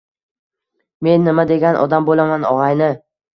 [1.07, 2.91] Men nima degan odam bo‘laman, og‘ayni.